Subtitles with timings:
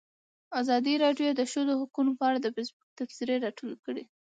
[0.61, 4.03] ازادي راډیو د د ښځو حقونه په اړه د فیسبوک تبصرې راټولې کړي.